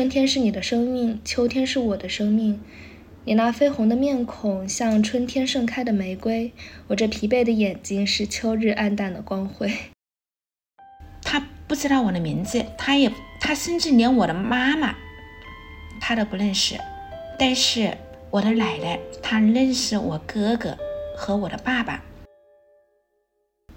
[0.00, 2.58] 春天是你的生命，秋天是我的生命。
[3.26, 6.52] 你那绯红的面孔像春天盛开的玫瑰，
[6.86, 9.70] 我这疲惫的眼睛是秋日暗淡的光辉。
[11.20, 14.96] 他不知道我的名字，他也，他甚至连我的妈妈，
[16.00, 16.80] 他都不认识。
[17.38, 17.94] 但是
[18.30, 20.78] 我的奶奶，她认识我哥哥
[21.14, 22.02] 和我的爸爸。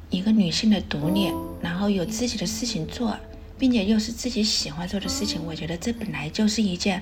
[0.10, 1.30] 一个女性的独立，
[1.62, 3.14] 然后有自己的事情做，
[3.58, 7.02] 并且又是自己喜欢做的事情，我觉得这本来就是一件。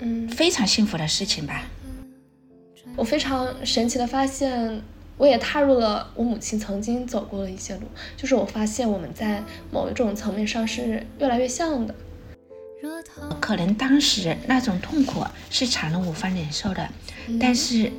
[0.00, 1.66] 嗯，非常幸福的事情吧。
[2.94, 4.80] 我非常神奇的发现，
[5.16, 7.82] 我也踏入了我母亲曾经走过的一些路。
[8.16, 9.42] 就是我发现我们在
[9.72, 11.92] 某一种层面上是越来越像的。
[13.40, 16.88] 可能当时那种痛苦是常人无法忍受的，
[17.40, 17.90] 但是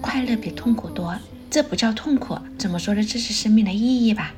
[0.00, 1.16] 快乐比痛苦多。
[1.48, 3.04] 这不叫痛苦，怎么说呢？
[3.04, 4.34] 这是生命的意义吧。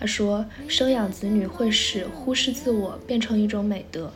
[0.00, 4.10] 他说，生养子女会使忽视自我变成一种美德。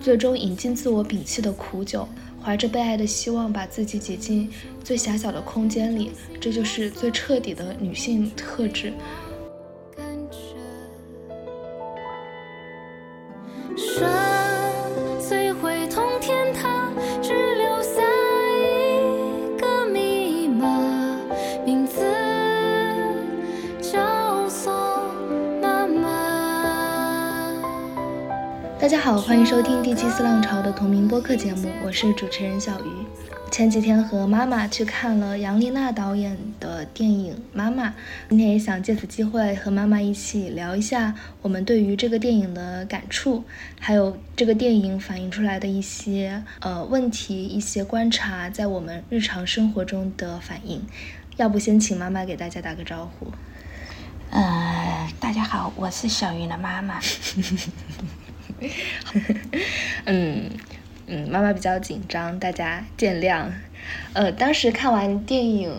[0.00, 2.08] 最终饮尽自我摒弃的苦酒，
[2.42, 4.50] 怀着被爱的希望，把自己挤进
[4.82, 8.92] 最狭小的空间里，这就是最彻底的女性特质。
[14.00, 14.27] 大
[28.98, 32.90] 家好，欢迎收听第七次浪潮的同名播客节目，我是主持人小鱼。
[33.48, 37.90] 前几天和妈妈去看了杨丽娜导演的电影《妈妈》，
[38.28, 43.44] 今天也想借此机会和妈妈一起聊一下我们对于这个电影的感触，
[43.78, 50.84] 还有这个电影反映出来的一些呃问题、一些观察在我们日常生活中的反应。
[51.36, 53.28] 要不先请妈妈给大家打个招呼。
[54.30, 56.98] 呃，大家好，我是小鱼的妈妈。
[60.06, 60.50] 嗯
[61.06, 63.46] 嗯，妈妈比较紧张，大家见谅。
[64.12, 65.74] 呃，当时看完电影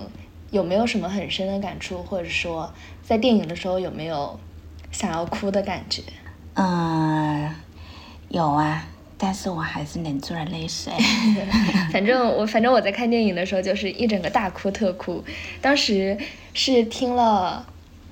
[0.52, 4.40] 有没有什么很深的感触，或者说在电影的时候有没有
[4.92, 6.02] 想要哭的感觉？
[6.56, 7.54] 嗯，
[8.30, 8.88] 有啊，
[9.18, 10.92] 但是我还是忍住了泪水。
[11.94, 15.24] 反正我反正我在看电影的时候就是一整个大哭特哭。
[15.62, 16.18] 当时
[16.54, 17.66] 是听了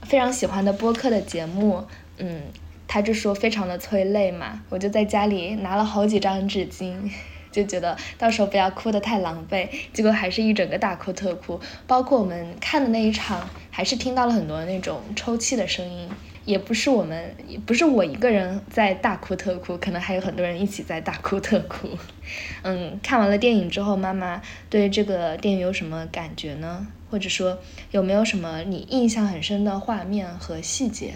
[0.03, 1.83] 非常喜欢的播客的节目，
[2.19, 2.41] 嗯。
[2.87, 6.95] 他就说非常的催泪嘛，我就在家里拿了好几张纸巾，
[7.51, 11.59] 就觉得到时候不要哭得太狼狈，结果还是一整个大哭特哭。
[11.85, 16.07] 包括我们看的那一场，还是听到了很多那种抽泣的声音，
[16.45, 21.89] 也不是我们，也不是我一个人在大哭特哭，可能还有很多人一起在大哭特哭。
[22.63, 26.87] 嗯，看完了电影之后，妈妈对这个电影有什么感觉呢？
[27.09, 27.57] 或者说
[27.91, 31.13] 有没有什么你印象很深的画面和细节？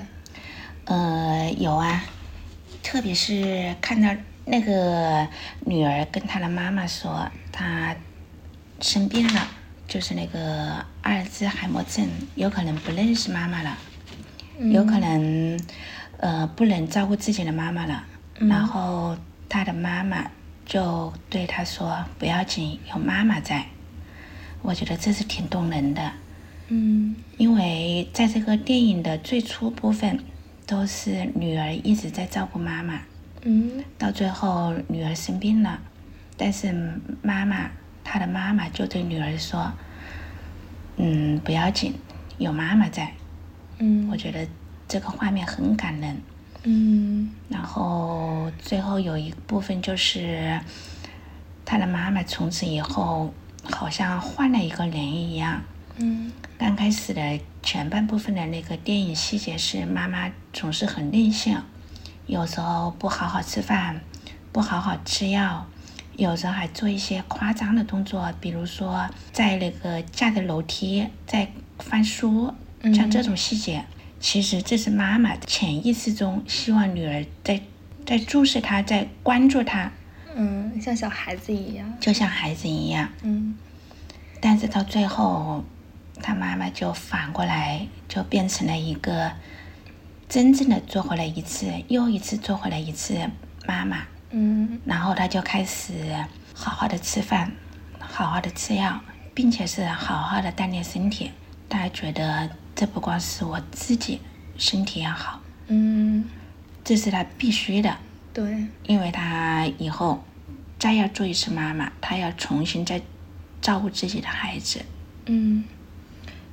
[0.91, 2.03] 呃，有啊，
[2.83, 4.09] 特别是看到
[4.43, 5.25] 那个
[5.61, 7.95] 女儿跟她的妈妈说她
[8.81, 9.47] 生病了，
[9.87, 13.77] 就是那个阿尔兹海默症，有可能不认识妈妈了，
[14.59, 15.57] 有可能
[16.17, 18.03] 呃不能照顾自己的妈妈了，
[18.39, 19.15] 然后
[19.47, 20.29] 她的妈妈
[20.65, 23.65] 就对她说不要紧，有妈妈在，
[24.61, 26.11] 我觉得这是挺动人的，
[26.67, 30.19] 嗯，因为在这个电影的最初部分。
[30.65, 33.01] 都是女儿一直在照顾妈妈，
[33.41, 35.79] 嗯，到最后女儿生病了，
[36.37, 36.73] 但是
[37.21, 37.69] 妈妈
[38.03, 39.71] 她的妈妈就对女儿说
[40.97, 41.93] ：“嗯，不要紧，
[42.37, 43.11] 有妈妈在。”
[43.79, 44.47] 嗯，我觉得
[44.87, 46.21] 这个画面很感人。
[46.63, 50.61] 嗯，然后最后有一部分就是
[51.65, 53.33] 他的妈妈从此以后
[53.63, 55.59] 好像换了一个人一样。
[55.97, 61.61] 嗯，刚开始的前半部分的那个电影细节是妈妈总是很任性，
[62.25, 64.01] 有时候不好好吃饭，
[64.51, 65.67] 不好好吃药，
[66.17, 72.53] 有时候还做一些夸张的动作，比如说在那个架着楼梯在翻书，
[72.95, 73.85] 像这种细节，
[74.19, 77.61] 其实这是妈妈潜意识中希望女儿在
[78.05, 79.91] 在注视她，在关注她，
[80.35, 83.55] 嗯，像小孩子一样，就像孩子一样，嗯，
[84.41, 85.63] 但是到最后。
[86.21, 89.31] 他妈妈就反过来，就变成了一个
[90.29, 93.17] 真正的做回来一次又一次做回来一次
[93.67, 94.03] 妈妈。
[94.29, 95.93] 嗯，然后他就开始
[96.53, 97.51] 好好的吃饭，
[97.99, 99.01] 好好的吃药，
[99.33, 101.31] 并且是好好的锻炼身体。
[101.67, 104.21] 他觉得这不光是我自己
[104.57, 106.23] 身体要好，嗯，
[106.83, 107.97] 这是他必须的。
[108.33, 110.23] 对，因为他以后
[110.79, 113.01] 再要做一次妈妈，他要重新再
[113.61, 114.81] 照顾自己的孩子。
[115.25, 115.65] 嗯。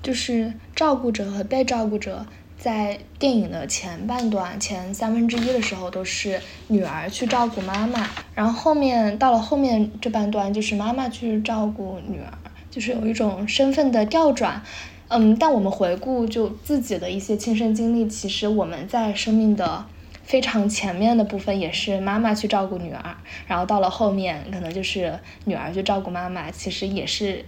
[0.03, 12.33] 就是照顾者和被照顾者在电影的前半段、前三分之一的时候，都是女儿去照顾妈妈，然后后面到了后面这半段，就是妈妈去照顾女儿，
[12.71, 14.63] 就是有一种身份的调转。
[15.11, 19.87] 嗯，但我们回顾就自己的一些亲身经历，其实我们在生命的
[20.23, 23.17] 非常前面的部分也是妈妈去照顾女儿，
[23.47, 27.43] 然后到了后面可能就是女儿去照顾妈妈，其实也是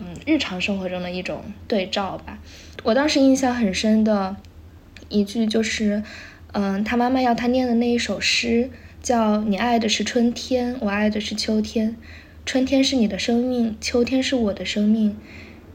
[0.00, 2.38] 嗯日常生活中的一种对照吧。
[2.82, 4.36] 我当时印象很深的
[5.08, 6.02] 一句就是，
[6.52, 8.70] 嗯，他妈妈要他念的那一首诗
[9.02, 11.96] 叫“你爱的是春天，我爱的是秋天，
[12.44, 15.16] 春天是你的生命，秋天是我的生命。”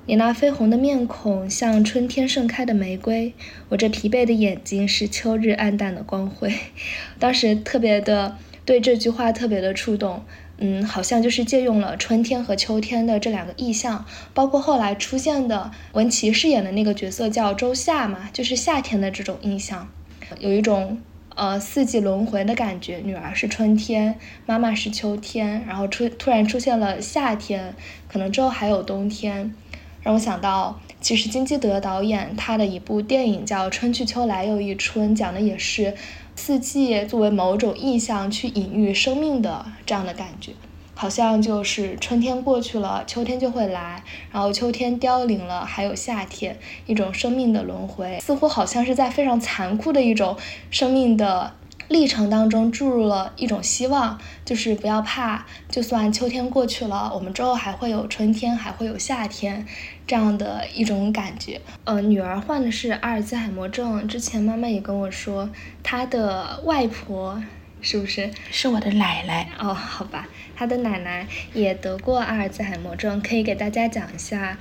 [0.08, 3.34] 你那绯红的面孔像春天盛开的玫瑰，
[3.70, 6.52] 我这疲惫的眼睛是秋日暗淡的光辉。
[7.20, 8.36] 当时特别的
[8.66, 10.26] 对这句话特别的触动，
[10.64, 19.90] 嗯，好像就是借用了春天和秋天的这两个意象，包括后来出现的文琪饰演的那个角色叫周夏嘛，就是夏天的这种印象，
[20.38, 21.02] 有一种
[21.34, 23.02] 呃四季轮回的感觉。
[23.04, 27.74] 女儿是春天，妈妈是秋天，然后出突然出现了夏天，
[28.08, 29.56] 可能之后还有冬天。
[30.04, 35.96] 让我想到，其实金基德导演他的一部电影叫《春去秋来又一春》，讲的也是
[36.36, 40.52] 四季作为某种意象去隐喻生命的这样的感觉，
[40.94, 50.38] 好像就是春天过去了，秋天就会来，然后秋天凋零了，还有夏天，一种生命的轮回，似乎好像是在非常残酷的一种
[50.70, 51.54] 生命的。
[51.88, 59.66] 历程当中注入了一种希望，就是不要怕，就算秋天过去了，我们之后还会有春天，还会有夏天，
[60.08, 61.60] 这样的一种感觉。
[61.84, 65.50] 呃，女儿患的是阿尔兹海默症，之前妈妈也跟我说，
[65.84, 67.42] 她的外婆
[67.82, 68.30] 是不是？
[68.52, 69.50] 是我的奶奶。
[69.60, 74.58] 哦，好吧，她的奶奶也得过阿尔兹海默症，可以给大家讲一下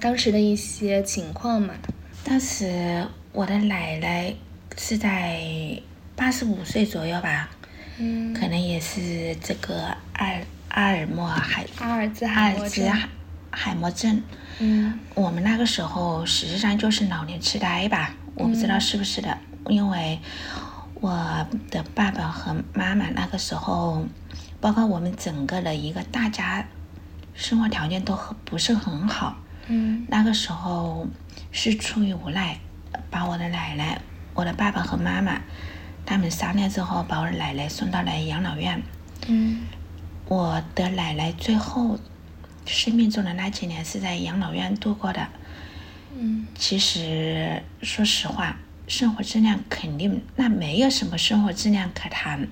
[0.00, 1.74] 当时的一些情况吗？
[2.24, 4.34] 当时我的奶奶
[4.76, 5.80] 是在。
[6.14, 7.48] 八十五岁左右吧，
[7.98, 10.30] 嗯，可能也是这个阿
[10.68, 12.86] 阿尔默海阿尔兹海默症，
[13.52, 14.22] 海默症，
[14.58, 19.38] 嗯，我们那个时候实际上就是老年痴呆吧，我不知道是不是的，
[19.68, 20.18] 因为
[20.94, 24.06] 我的爸爸和妈妈那个时候，
[24.60, 26.66] 包括我们整个的一个大家，
[27.34, 29.36] 生活条件都很不是很好，
[29.68, 31.06] 嗯，那个时候
[31.50, 32.58] 是出于无奈，
[33.10, 34.00] 把我的奶奶、
[34.34, 35.40] 我的爸爸和妈妈。
[36.04, 38.82] 他们商量之后，把我的奶奶送到了养老院。
[39.28, 39.60] 嗯，
[40.26, 41.96] 我的奶奶最后
[42.66, 45.26] 生命中的那几年是在养老院度过的。
[46.18, 48.56] 嗯，其实说实话，
[48.86, 52.48] 生活质量肯定那没有什么生活质量可谈。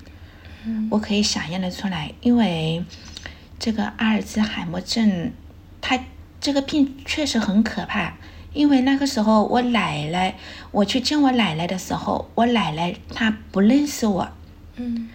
[0.65, 2.83] 嗯，我可以想象的出来，因为
[3.59, 5.31] 这个阿尔兹海默症，
[5.79, 5.99] 它
[6.39, 8.13] 这个病确实很可怕。
[8.53, 10.35] 因为那个时候，我奶奶，
[10.71, 14.29] 我去见我奶奶的时候，我奶奶她不认识我，
[14.75, 15.09] 嗯，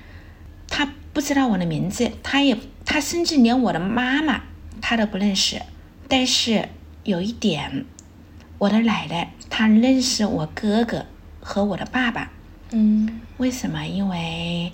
[0.68, 2.56] 她不知道我的名字，她也，
[2.86, 4.40] 她甚至连我的妈妈
[4.80, 5.62] 她都不认识。
[6.08, 6.68] 但是
[7.04, 7.84] 有一点，
[8.58, 11.06] 我的奶奶她认识我哥哥
[11.40, 12.30] 和我的爸爸，
[12.70, 13.84] 嗯，为什么？
[13.86, 14.72] 因为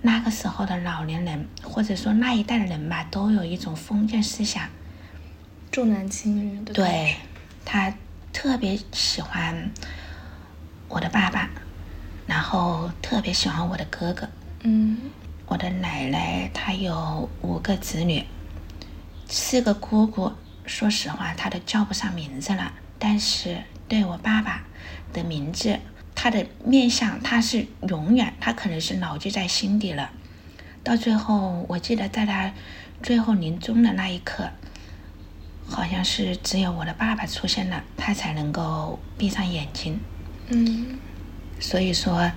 [0.00, 4.68] 那个时候的老年人，或者说那一代的人吧，都有一种封建思想，
[5.70, 7.14] 重男轻女的对。
[7.64, 7.94] 他
[8.32, 9.70] 特别喜欢
[10.88, 11.48] 我的爸爸，
[12.26, 14.28] 然后特别喜欢我的哥哥。
[14.62, 14.98] 嗯，
[15.46, 18.24] 我的奶奶她有五个子女，
[19.32, 20.30] 四个姑姑。
[20.66, 22.70] 说实话，她都叫不上名字了。
[22.98, 24.64] 但是对我爸爸
[25.10, 25.78] 的名字，
[26.14, 30.10] 他的面相，他是永远，他可能是牢记在心底了。
[30.84, 32.52] 到最后，我记得在他
[33.02, 34.50] 最后临终的那一刻。
[35.66, 39.98] 好像是只有我的爸爸出现了，他才能够闭上眼睛。
[40.48, 40.98] 嗯，
[41.58, 42.30] 所以说，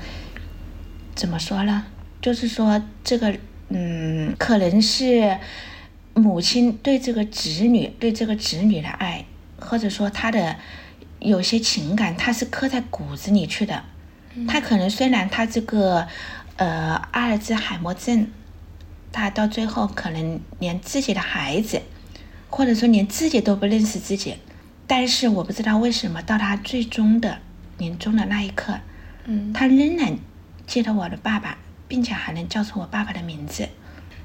[1.13, 1.85] 怎么说呢？
[2.21, 3.37] 就是说，这个，
[3.67, 5.37] 嗯，可能是
[6.15, 9.25] 母亲对这个子女对这个子女的爱，
[9.59, 10.55] 或者说他的
[11.19, 13.83] 有些情感，他是刻在骨子里去的。
[14.47, 16.07] 他可能虽然他这个，
[16.55, 18.31] 呃，阿尔兹海默症，
[19.11, 21.83] 他到最后可能连自己的孩子。
[22.47, 24.35] 或者说连自己都不认识自己，
[24.87, 27.39] 但是我不知道为什么到他最终的
[27.77, 28.79] 临终的那一刻，
[29.25, 30.17] 嗯，他仍然
[30.65, 31.57] 记得我的爸爸，
[31.89, 33.67] 并且还能叫出我爸爸的名字。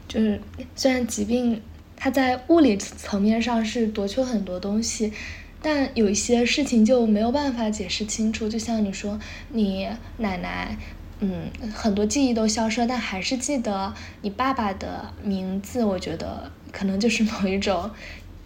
[0.06, 0.40] 就是
[0.76, 1.61] 虽然疾病
[2.00, 5.12] 他在物理层面上是夺去很多东西，
[5.61, 8.49] 但有一些事情就没有办法解释清楚。
[8.49, 10.78] 就像你说，你奶奶，
[11.19, 13.92] 嗯，很多记忆都消失，但还是记得
[14.23, 15.85] 你爸爸的名字。
[15.85, 17.90] 我觉得可能就是某一种。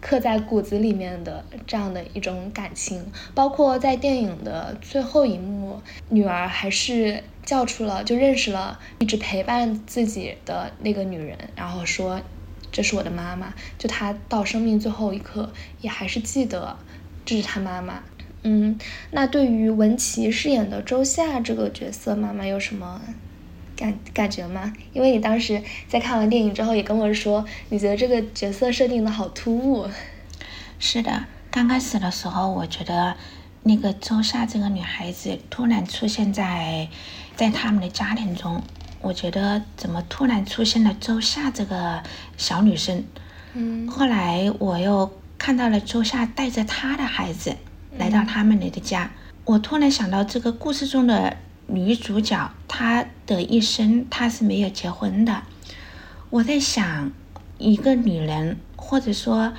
[0.01, 3.03] 刻在骨子里面的这样的一种感情。
[3.33, 12.21] 包括在电影的最后一幕，女儿还是叫出了，就认识了一直陪伴自己的那个女人，然后说
[12.75, 13.53] 这是我的妈妈。
[13.79, 16.77] 就她到生命最后一刻，也还是记得
[17.23, 18.03] 这是她妈妈。
[18.43, 18.77] 嗯，
[19.11, 23.01] 那对于文琪饰演的周夏这个角色，妈妈有什么
[23.77, 24.73] 感感觉吗？
[24.91, 29.87] 因为你当时在看完电影之后也跟我说，你觉得这个角色设定的好突兀。
[30.77, 33.15] 是的，刚开始的时候，我觉得
[33.63, 36.87] 那个周夏这个女孩子突然出现在
[37.35, 38.61] 在他们的家庭中，
[39.05, 42.01] 我觉得怎么突然出现了周夏这个
[42.37, 43.03] 小女生？
[43.53, 43.87] 嗯。
[43.87, 47.55] 后来我又看到了周夏带着她的孩子。
[47.97, 49.09] 来到他们的家，
[49.45, 55.43] 我突然想到这个故事中的女主角，她的一生她是没有结婚的。
[56.29, 57.09] 我在想，
[57.57, 59.53] 一个女人，或者说，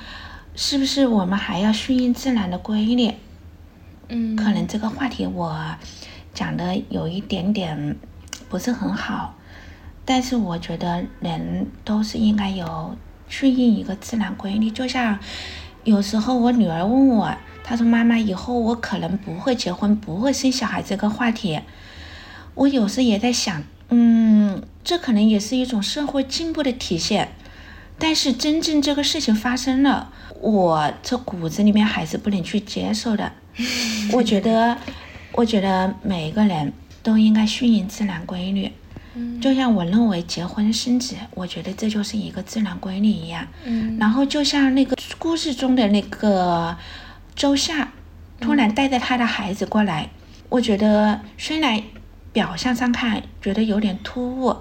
[0.55, 3.11] 是不是我们还要顺应自然的规律？
[4.09, 5.75] 嗯，可能这个话题我
[6.31, 7.97] 讲的有一点点
[8.49, 9.33] 不是很好，
[10.07, 12.97] 但是我觉得人都是应该有
[13.27, 14.71] 顺应一个自然规律。
[14.71, 15.19] 就像
[15.83, 17.31] 有时候我女儿问我。
[17.69, 21.59] 她说：“妈妈，以后我可能不会结婚，不会生小孩。”这个话题，
[22.53, 27.33] 我有时也在想，嗯，这可能也是一种社会进步的体现。
[27.99, 33.33] 但是真正这个事情发生了，我这骨子里面还是不能去接受的。
[34.13, 34.77] 我觉得，
[35.33, 36.71] 我觉得每一个人
[37.03, 38.71] 都应该顺应自然规律。
[39.41, 43.47] 就像我认为结婚生子，我觉得这就是一个自然规律一样。
[43.63, 43.97] 嗯。
[43.99, 46.77] 然后就像那个故事中的那个。
[47.37, 47.93] 周夏
[48.39, 50.09] 突然带着他的孩子过来，
[50.49, 51.79] 我觉得虽然
[52.33, 54.57] 表象上看觉得有点突兀，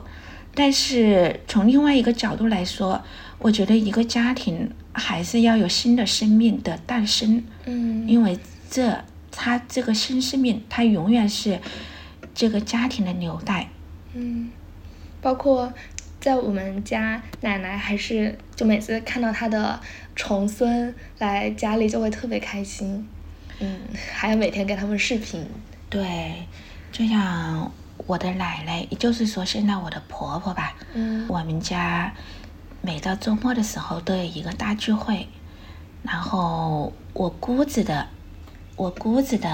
[0.55, 3.03] 但是从另外一个角度来说，
[3.39, 7.43] 我觉得一个家庭还是要有新的生命的诞生。
[7.65, 8.39] 嗯，因为
[8.71, 11.59] 这他这个新生命，他永远是
[12.35, 13.71] 这个家庭的纽带。
[14.17, 14.51] 嗯，
[15.21, 15.73] 包括。
[16.19, 19.79] 在我们家，奶奶还是就每次看到她的
[20.17, 23.09] 重孙来家里就会特别开心，
[23.61, 23.79] 嗯，
[24.13, 25.47] 还要每天跟他们视频。
[25.89, 26.35] 对，
[26.91, 27.71] 就像
[28.09, 32.13] 我的奶奶，也就是说现在我的婆婆吧，嗯，我们家
[32.83, 35.29] 每到周末的时候都有一个大聚会，
[36.03, 38.09] 然后我姑子的，
[38.77, 39.49] 我姑子的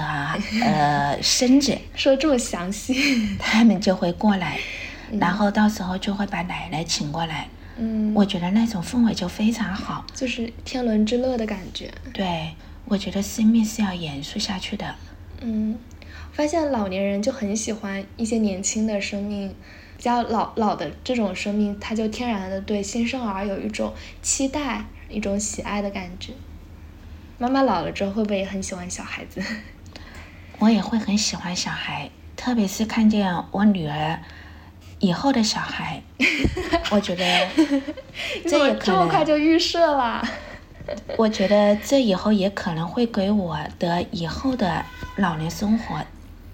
[0.61, 2.93] 呃孙子， 说这么详细，
[3.39, 4.59] 他们就会过来。
[5.19, 11.91] 然后到时候就会把奶奶请过来，嗯，我觉得那种氛围就非常好，就是天伦之乐的感觉。
[12.11, 12.53] 对，
[12.85, 14.95] 我觉得生命是要延续下去的。
[15.41, 15.77] 嗯，
[16.31, 19.49] 发现老年人就很喜欢一些年轻的生命，
[19.97, 26.33] 比较老老的这种生命，他就天然的对新生儿有一种期待、一种喜爱的感觉。
[27.43, 29.43] 妈妈老了之后会不会也很喜欢小孩子？
[30.59, 34.17] 我也会很喜欢小孩，特别是看见我女儿。
[34.99, 36.01] 以后的小孩，
[36.89, 37.25] 我觉得
[38.47, 40.25] 这也可能这么快就预设了。
[41.17, 44.85] 我觉得这以后也可能会给我的以后的
[45.17, 45.99] 老年生活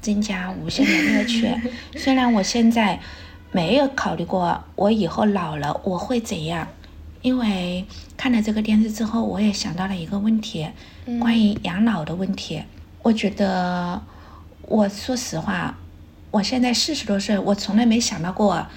[0.02, 1.54] 增加无限的乐趣。
[1.96, 3.00] 虽然我现在
[3.52, 6.68] 没有考虑过我以后老了我会怎样，
[7.22, 7.86] 因为
[8.16, 10.68] 看了这个电视之后，我也想到了一个问题，
[11.20, 12.64] 关于养老的问题。
[13.02, 14.02] 我觉得，
[14.64, 15.78] 我说实话。
[16.32, 18.68] 我现在四十多岁，我从来没想到过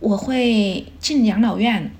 [0.00, 1.90] 我会进养老院。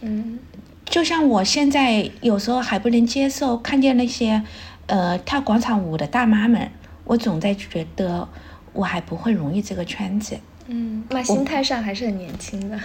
[0.00, 0.38] 嗯，
[0.86, 4.42] 就像我现在有时候还不能接受看见那些
[4.86, 6.70] 呃跳广场舞的大妈们，
[7.04, 8.26] 我总在觉得
[8.72, 10.38] 我还不会融入这个圈子。
[10.72, 12.78] 嗯，那心态上还是很年轻的。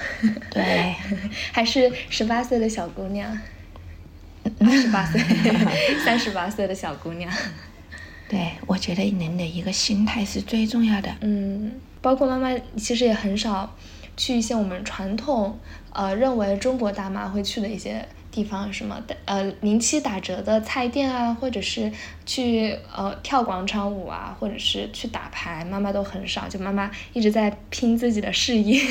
[0.50, 0.96] 对，
[1.54, 3.32] 还是十八岁的小姑娘，
[4.60, 5.22] 二十八岁、
[6.04, 7.32] 三十八岁的小姑娘。
[8.28, 11.16] 对，我觉得人的一个心态是最重要的。
[11.22, 13.76] 嗯，包括妈妈其实也很少
[14.18, 15.60] 去一些我们传统
[15.94, 18.04] 呃认为中国大妈会去的一些
[18.36, 21.90] 地方，什么的呃零七打折的菜店啊，或者是
[22.26, 26.50] 去呃跳广场舞啊，或者是去打牌，妈妈都很少。
[26.50, 28.82] 就妈妈一直在拼自己的事业。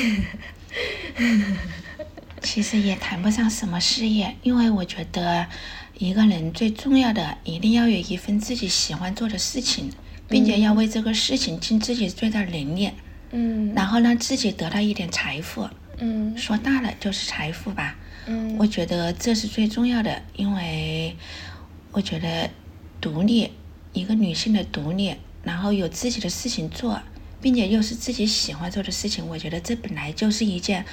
[2.41, 5.45] 其实也谈不上什么事业，因为我觉得。
[5.97, 9.89] 一个人最重要的，一定要有一份自己喜欢做的事情，
[10.27, 12.91] 并且要为这个事情尽自己最大能力，
[13.31, 17.95] 嗯，然后让自己得到一点财富，嗯，说大了就是财富吧，
[18.27, 21.15] 嗯，我觉得这是最重要的，因为
[21.91, 22.49] 我觉得
[22.99, 23.51] 独立，
[23.93, 26.99] 一个女性的独立，然后有自己的事情做，
[27.39, 30.85] 并且又是自己喜欢做的事情，我觉得这本来就是一件，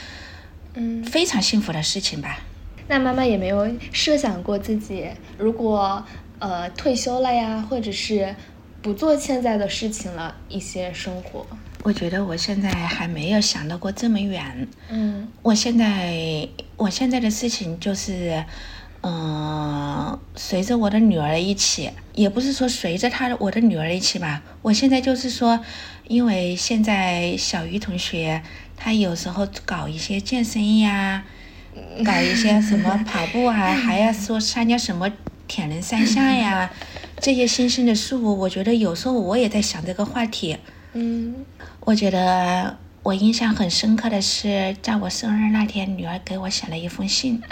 [0.74, 2.40] 嗯，非常幸福的事情吧。
[2.88, 5.08] 那妈妈也没有设想过自己
[5.38, 6.04] 如果
[6.38, 8.34] 呃退休了呀，或者是
[8.82, 11.46] 不做现在的事情了，一些生活。
[11.82, 14.68] 我觉得我现在还没有想到过这么远。
[14.88, 18.44] 嗯我现在我现在的事情就是，
[19.02, 24.42] 嗯、随着我的女儿一起，也不是说随着她的我的女儿一起吧。
[24.62, 25.58] 我现在就是说，
[26.06, 28.42] 因为现在小鱼同学
[28.76, 31.24] 她有时候搞一些健身呀，
[32.04, 35.10] 搞一些什么 跑步啊，还要说参加什么
[35.48, 36.70] 铁人三项呀，
[37.18, 40.56] 这些新兴的事物，我觉得有时候我也在想这个话题。
[40.94, 41.34] 嗯
[41.84, 47.42] 我觉得我印象很深刻的是，在我生日那天，女儿给我写了一封信。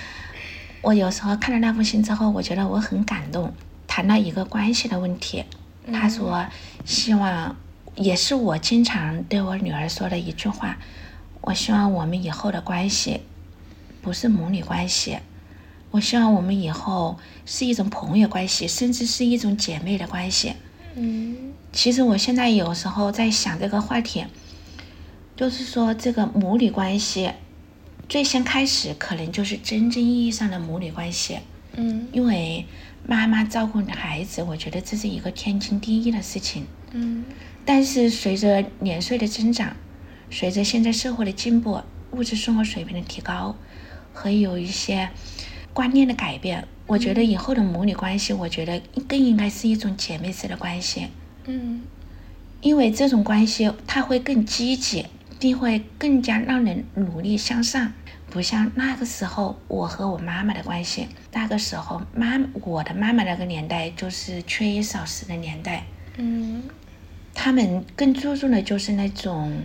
[0.80, 3.52] 我有时候看到那封信之后，我觉得我很感动。
[3.86, 5.44] 谈到一个关系的问题，
[5.92, 6.46] 她说
[6.86, 7.54] 希望，
[7.96, 10.78] 也是我经常对我女儿说的一句话，
[11.42, 13.20] 我希望我们以后的关系
[14.00, 15.18] 不是母女关系，
[15.90, 20.54] 我希望我们以后是一种朋友关系，甚至是一种姐妹的关系。
[20.94, 24.24] 嗯其实我现在有时候在想这个话题，
[25.36, 27.30] 就是说这个母女关系，
[28.08, 31.38] 最先开始可能就是真正意义上的母女关系，
[31.76, 32.66] 嗯因为
[33.06, 36.66] 妈妈照顾孩子，我觉得这是一个天经地义的事情。
[36.92, 37.24] 嗯
[37.64, 39.76] 但是随着年岁的增长，
[40.28, 43.54] 随着现在社会的进步、物质生活水平的提高，
[44.12, 45.08] 和有一些
[45.72, 51.06] 观念的改变，我觉得以后的母女关系，我觉得更应该是一种姐妹式的关系。
[51.50, 51.82] 嗯
[52.60, 55.06] 因为这种关系，他会更积极，
[55.38, 57.92] 并会更加让人努力向上，
[58.28, 61.08] 不像那个时候我和我妈妈的关系。
[61.32, 65.86] 那个时候，妈我的妈妈那个年代就是缺衣少食的年代，
[66.18, 66.62] 嗯
[67.32, 69.62] 他们更注重的就是那种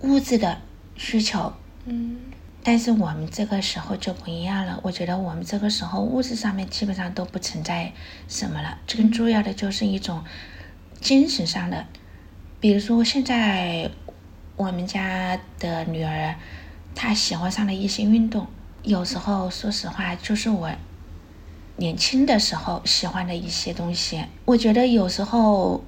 [0.00, 0.58] 物质的
[0.96, 1.52] 需求。
[1.86, 2.18] 嗯
[2.62, 7.92] 但是我们这个时候就不一样了，我觉得我们这个时候物质上面基本上都不存在
[8.28, 10.22] 什么了，更重要的就是一种
[11.06, 11.86] 精神上的，
[12.58, 13.88] 比如说现在
[14.56, 16.34] 我们家的女儿，
[16.96, 18.48] 她喜欢上了一些运动，
[18.82, 20.68] 有时候说实话就是我
[21.76, 25.84] 年轻的时候喜欢的一些东西，我觉得有时候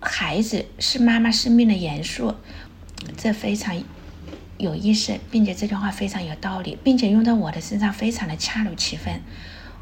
[0.00, 2.34] 孩子是妈妈生命的元素，
[3.18, 3.78] 这非常
[4.56, 9.20] 有意思，并且这句话非常有道理，并且用在我的身上非常的恰如其分。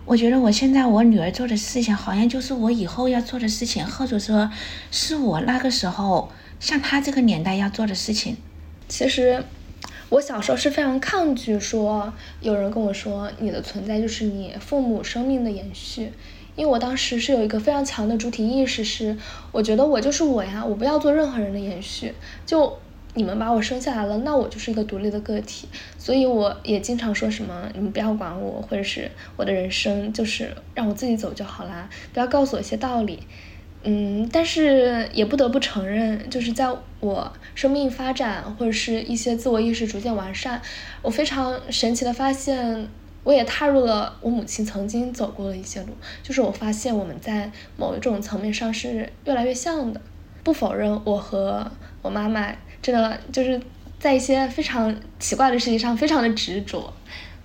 [0.06, 4.48] 我觉得我现在我女儿做的事情，好像就是我以后要做的事情，或者说
[4.92, 8.36] 是我那个时候像她这个年代要做的事情。
[8.88, 9.42] 其实
[10.08, 16.12] 我小时候是非常抗拒说有人跟我说你的存在就是你父母生命的延续，
[16.54, 19.16] 因为我当时是有一个非常强的主体意识是，
[19.50, 22.14] 我觉得我就是我呀，我不要做任何人的延续，
[22.46, 22.78] 就
[23.16, 25.66] 你们把我生下来了，那我就是一个独立的个体，
[25.98, 33.20] 所以我也经常说什么你们不要管我，或者是我的人生就是让我自己走就好啦，不要告诉我一些道理。
[33.82, 36.68] 嗯，但是也不得不承认，就是在
[37.00, 40.60] 我生命发展或者是一些自我意识逐渐完善，
[41.02, 42.88] 我非常神奇的发现，
[43.22, 45.88] 我也踏入了我母亲曾经走过的一些路，
[46.22, 50.00] 就是我发现我们在某一种层面上是越来越像的。
[50.42, 51.68] 不否认，我和
[52.02, 52.54] 我妈妈
[52.86, 53.60] 真的就是
[53.98, 56.92] 在一些非常奇怪的事情上非常的执着，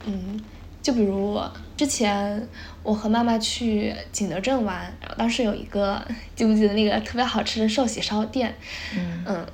[0.06, 0.40] 嗯。
[0.84, 2.48] 就比如我之前
[2.82, 6.04] 我和妈妈去景德镇玩，然后当时有一个
[6.36, 8.56] 记不记得那个特别好吃的寿喜烧店，
[8.96, 9.48] 嗯嗯，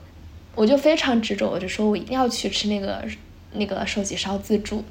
[0.55, 3.05] 我就非常执着，我就说我一定要去吃那个
[3.53, 4.83] 那个寿喜烧自助。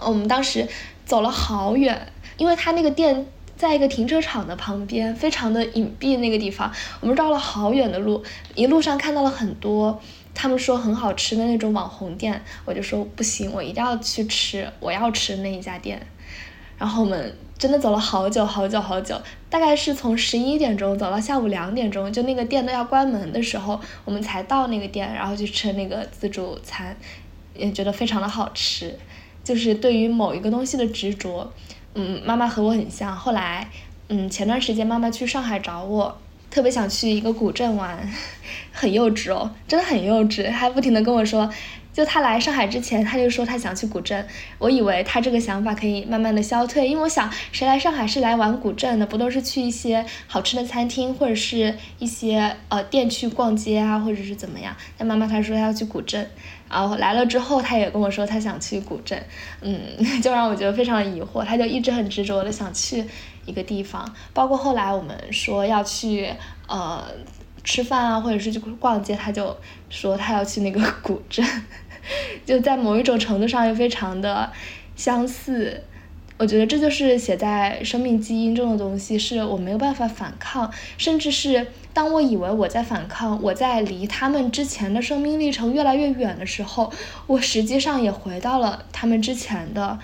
[0.00, 0.66] 我们当时
[1.06, 3.26] 走了好远，因为他那个店
[3.62, 8.20] 在一个停车场的旁边，非常的隐蔽那个地方，我们绕了好远的路，
[8.56, 10.00] 一路上看到了很多。
[10.34, 16.04] 他们说很好吃的那种网红店，我就说不行，我一定要去吃，我要吃那一家店。
[16.76, 19.16] 然后我们真的走了好久好久好久，
[19.48, 26.96] 大概是从十一点钟走到下午两点钟，就那个店都要关门的时候，我们才到那个店，然后去吃那个自助餐，
[27.54, 28.98] 也觉得非常的好吃。
[29.44, 31.52] 就是对于某一个东西的执着，
[31.94, 33.14] 嗯，妈妈和我很像。
[33.14, 33.68] 后来，
[34.08, 36.18] 嗯，前段时间妈妈去上海找我。
[36.50, 38.06] 特别想去一个古镇玩，
[38.70, 41.48] 很幼稚哦，真的很幼稚，还不停的跟我说，
[41.94, 44.26] 就他来上海之前，他就说他想去古镇，
[44.58, 54.76] 我以为他这个想法可以慢慢的消退，因为我想谁来上海是来玩古镇的，不都是去一些好吃的餐厅或者是一些呃店去逛街啊，或者是怎么样？
[54.98, 56.30] 但妈妈她说她要去古镇，
[56.72, 59.22] 然后来了之后，他也跟我说他想去古镇，
[59.60, 59.78] 嗯，
[60.20, 63.04] 就让我觉得非常疑惑，他就一直很执着的想去。
[63.44, 66.32] 一个地方，包括后来我们说要去
[66.68, 67.04] 呃
[67.64, 69.56] 吃饭啊，或者是去逛街，他就
[69.90, 71.44] 说他要去那个古镇，
[72.46, 74.48] 就在某一种程度上又非常的
[74.94, 75.82] 相似。
[76.42, 86.92] 我觉得这就是写在生命基因中的东西，是我没有办法反抗，甚至是当我以为我在反抗，我在离他们之前的生命历程越来越远的时候，
[87.28, 89.96] 我实际上也回到了他们之前的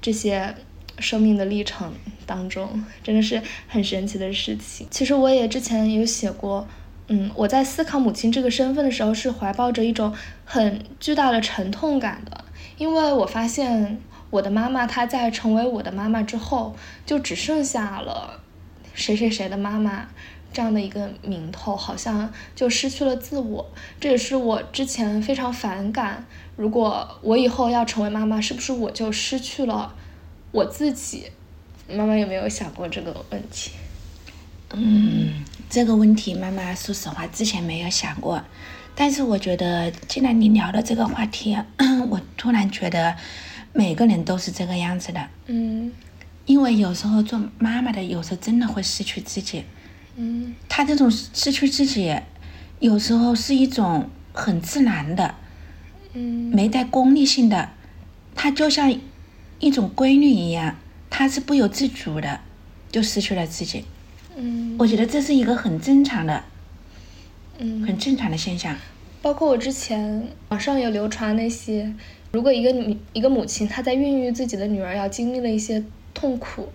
[0.00, 0.54] 这些
[0.98, 1.92] 生命的历程
[2.24, 4.86] 当中，真的是很神奇的事情。
[4.90, 6.66] 其实我也之前有写过，
[7.08, 10.14] 嗯，我在思考母亲这个身份的时候，是怀抱着一种
[10.46, 12.42] 很巨大的沉痛感的，
[12.78, 14.00] 因为我发现。
[14.34, 16.74] 我的妈妈，她在成为我的妈妈之后，
[17.06, 18.40] 就只剩下了
[18.92, 20.08] 谁谁谁的妈妈
[20.52, 23.70] 这样的一个名头，好像就失去了自我。
[24.00, 26.26] 这也是我之前非常反感。
[26.56, 29.94] 如果我以后要成为妈妈，是不是我就失去了
[30.50, 31.30] 我自己？
[31.88, 33.70] 妈妈有没有想过这个问题？
[34.72, 38.42] 嗯，这个问题，妈妈说实话之前没有想过。
[38.96, 41.56] 但是我觉得，既然你聊的这个话题，
[42.10, 43.14] 我突然觉得。
[43.76, 45.92] 每个人都是这个样子的，嗯，
[46.46, 49.64] 因为有时候做妈妈的，有时候真的会失去自己，
[50.14, 52.16] 嗯，她这种失去自己，
[52.78, 55.34] 有时候是一种很自然的，
[56.12, 56.22] 嗯，
[56.54, 57.70] 没带功利性的，
[58.36, 58.96] 他就像
[59.58, 60.76] 一种规律一样，
[61.10, 62.38] 他是不由自主的
[62.92, 63.84] 就失去了自己，
[64.36, 66.44] 嗯，我觉得这是一个很正常的，
[67.58, 68.76] 嗯，很正常的现象，
[69.20, 71.92] 包括我之前网上有流传那些。
[72.34, 76.68] 如果一个女一个母亲，她在孕育自己的女儿，要经历了一些痛苦，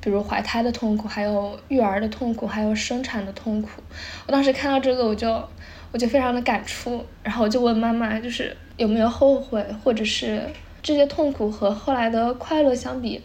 [0.00, 3.80] 比如怀胎的痛苦，还有育儿的痛苦，还有生产的痛苦。
[4.26, 5.48] 我当时看到这个，我就
[5.92, 10.50] 我就非常的感触，然后我就问妈妈，就是有没有后悔，或者是
[10.82, 13.22] 这些痛苦和后来的快乐相比，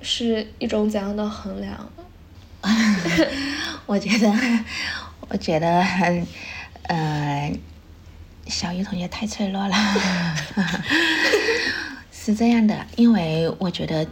[0.00, 1.92] 是一种怎样的衡量？
[3.84, 4.32] 我觉得，
[5.28, 5.84] 我觉得，
[6.84, 7.52] 呃。
[8.50, 9.76] 小鱼同学太脆弱了，
[12.12, 14.06] 是这样的，因为我觉得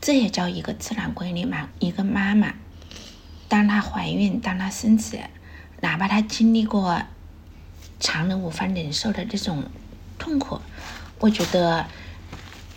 [0.00, 1.68] 这也叫一个自然规律嘛。
[1.78, 2.52] 一个妈妈，
[3.48, 5.18] 当她怀孕，当她生子，
[5.80, 7.00] 哪怕她经历过
[8.00, 9.64] 常人无法忍受的这种
[10.18, 10.60] 痛苦，
[11.20, 11.86] 我觉得，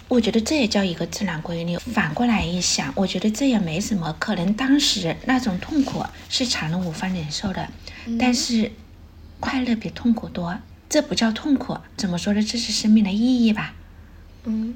[0.07, 1.77] 我觉得这也叫一个自然规律。
[1.77, 7.67] 反过来一想，我觉得这也没什么，可能当时那种痛苦是常人无法忍受的，
[8.19, 8.71] 但是
[9.39, 10.57] 快乐比痛苦多。
[10.91, 12.43] 这不叫痛苦，怎么说呢？
[12.43, 13.73] 这是生命的意义吧。
[14.43, 14.75] 嗯，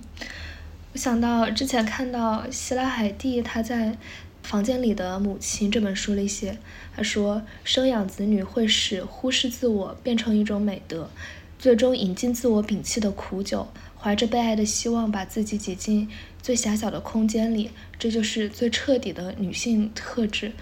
[0.93, 3.87] 我想到之前看到希拉海蒂她在
[4.41, 6.57] 《房间里的母亲》这本书里写，
[6.95, 11.09] 她说生养子女会使忽视自我变成一种美德，
[11.59, 13.67] 最终饮尽自我摒弃的苦酒，
[13.99, 16.09] 怀着被爱的希望把自己挤进
[16.41, 20.53] 最狭小的空间里，这就是最彻底的女性特质。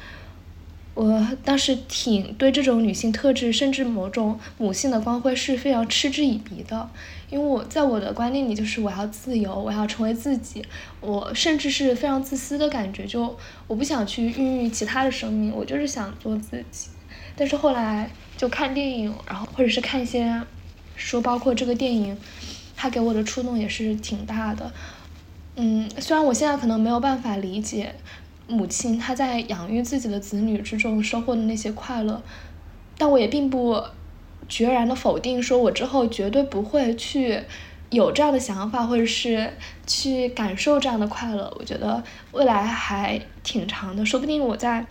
[0.95, 6.87] 我当时挺对这种女性特质，甚至某种母性的光辉是非常嗤之以鼻的，
[7.31, 10.63] 因为我在我的观念里就是我要自由，我要成为自己，
[11.01, 16.89] 我甚至是非常自私的感觉，就我不想去孕育其他的生命，我就是想做自己。
[17.35, 20.39] 但是后来就看电影，然后或者是看一些
[20.95, 22.15] 书，包括这个电影，
[22.75, 24.71] 它给我的触动也是挺大的。
[25.55, 27.95] 嗯，虽然我现在可能没有办法理解。
[28.47, 32.21] 母亲她在养育自己的子女之中收获的那些快乐，
[32.97, 33.81] 但我也并不
[34.49, 37.41] 决然的否定，说我之后绝对不会去
[37.89, 39.53] 有这样的想法，或者是
[39.87, 41.55] 去感受这样的快乐。
[41.57, 44.85] 我觉得未来还挺长的，说不定我在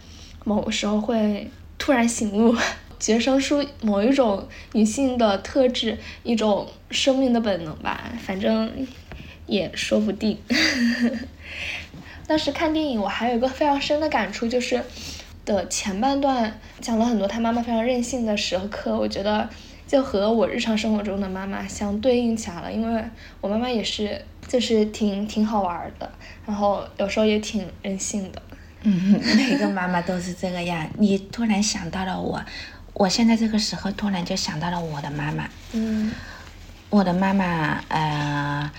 [0.45, 2.57] 某个时候会突然醒悟，
[2.99, 8.87] 觉生出某一种女性的特质，一种生命的本能吧，反正
[9.47, 10.39] 也说不定。
[12.27, 14.83] 当时看电影，我还有一个非常深的感触，就是
[15.45, 19.49] 的前半段讲了很多他妈妈非常任性的时刻，我觉得
[19.87, 23.05] 就和我日常生活中的妈妈相对应起来了，因为
[23.41, 26.11] 我妈妈也是，就是挺挺好玩的，
[26.47, 28.41] 然后有时候也挺任性的。
[28.83, 30.89] 嗯， 每个妈妈都是这个样。
[30.99, 32.43] 你突然想到了我，
[32.95, 35.49] 我现在这个时候突然就想到了我的妈妈。
[35.73, 36.13] 嗯，
[36.89, 38.71] 我的妈妈，呃，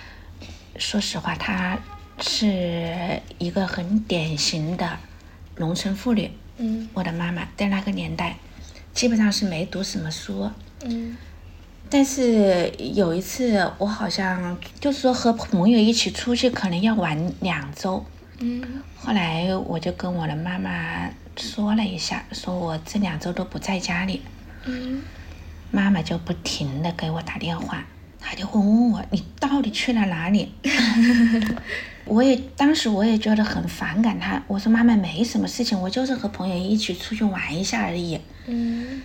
[0.78, 1.78] 说实话，她。
[2.20, 4.98] 是一个很典型的
[5.58, 6.32] 农村妇女。
[6.58, 8.38] 嗯，我的妈妈在那个年代
[8.94, 10.50] 基本上是没读什么书。
[10.84, 11.18] 嗯，
[11.90, 18.06] 但是有一次我好像就是说和朋友一起出去，可能要玩两周。
[18.40, 18.64] 嗯，
[18.96, 24.22] 后来我就跟我的妈妈说了一下，说我这两周都不在家里。
[24.66, 25.02] 嗯，
[25.72, 27.86] 妈妈就不停的给我打电话。
[28.26, 30.52] 他就会问我你到底去了哪里？
[32.06, 34.42] 我也当时我也觉得很反感他。
[34.48, 38.20] 我说妈妈没什么事情，我就是和朋友一起出去玩一下而已。
[38.48, 39.02] 嗯，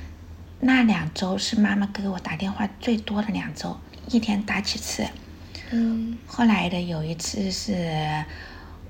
[0.61, 3.77] 那两周是妈妈给我打电话最多的两周，
[4.09, 5.05] 一天打几次。
[5.71, 8.25] 嗯后来的有一次是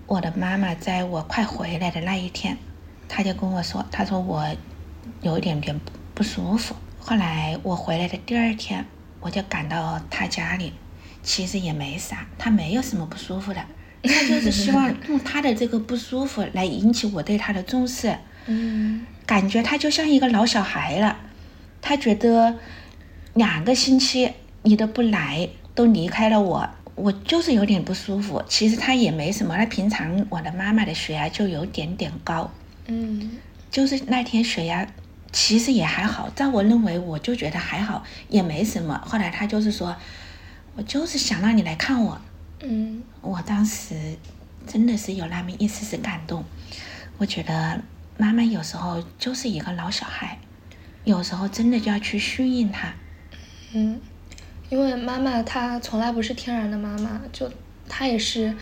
[0.07, 2.57] 我的妈妈在我快回来的那一天，
[3.09, 4.47] 她就跟我说，她说我
[5.23, 5.79] 有一点点
[6.15, 6.75] 不舒服。
[6.99, 8.87] 后来我回来的第二天，
[9.21, 10.73] 我就赶到他家里，
[11.23, 13.65] 其实也没啥，他没有什么不舒服的，
[14.03, 18.17] 他就是希望用他的这个不舒服来引起我对他的重视。
[18.47, 21.19] 嗯感觉他就像一个老小孩了。
[21.81, 22.57] 他觉得
[23.35, 28.43] 两个星期你都不来，都离开了我，我就是有点不舒服。
[28.49, 32.51] 其实他也没什么，那平常我的妈妈的血压就有点点高，
[32.87, 33.39] 嗯
[33.71, 34.87] 就是那天血压
[35.31, 39.01] 其实也还好，在我认为我就觉得还好，也没什么。
[39.05, 39.95] 后来他就是说，
[40.75, 42.21] 我就是想让你来看我，
[42.61, 43.95] 嗯我当时
[44.67, 46.45] 真的是有那么一丝丝感动，
[47.19, 47.81] 我觉得
[48.17, 50.39] 妈妈有时候就是一个老小孩，
[51.05, 52.95] 有时候真的就要去适应她。
[53.75, 54.01] 嗯，
[54.71, 57.53] 因为妈妈她从来不是天然的妈妈，就
[57.87, 58.57] 她也是，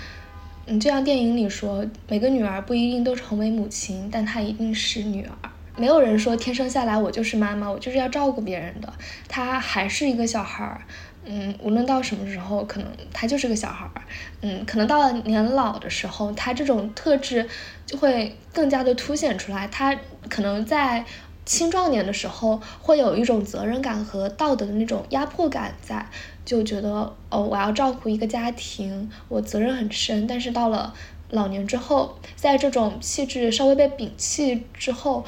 [0.66, 5.36] 嗯，就像电影里说，每个女儿不一定都成为母亲，但她一定是女儿。
[5.76, 8.92] 没有人说天生下来我就是妈妈，我就是要照顾别人的，
[9.28, 10.80] 她还是一个小孩儿。
[11.28, 14.02] 嗯，无论到什么时候，可能她就是个小孩儿。
[14.42, 17.48] 嗯，可能到了年老的时候，她这种特质
[17.84, 19.66] 就会更加的凸显出来。
[19.68, 19.94] 她
[20.28, 21.04] 可能在
[21.44, 26.06] 青壮年的时候会有一种责任感和道德的那种压迫感在，
[26.44, 30.26] 就觉得哦，我要照顾一个家庭，我责任很深。
[30.28, 30.94] 但是到了
[31.30, 35.24] 老年之后，在这种气质稍微被摒弃之后，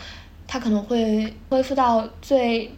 [0.49, 2.75] 他可能会恢复到最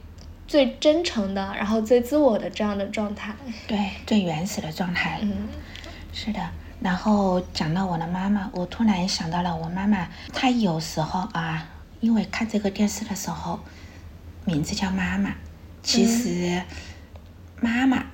[0.46, 3.34] 最真诚的，然后最自我的这样的状态。
[3.66, 5.20] 对，最原始的状态。
[5.22, 5.48] 嗯
[6.12, 6.40] 是的。
[6.80, 11.68] 然后讲到我的妈妈，我突然想到了我妈妈，她有时候啊，
[12.00, 13.60] 因为看这个电视的时候，
[14.44, 15.34] 名字叫妈妈，
[15.82, 16.62] 其实
[17.60, 18.06] “妈妈”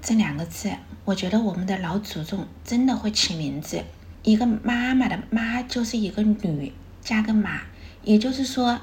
[0.00, 0.72] 这两个字，
[1.04, 3.84] 我觉得我们的老祖宗真的会起名字。
[4.22, 7.60] 一个妈妈的“妈”就是一个女加个马，
[8.08, 8.80] 也就是说，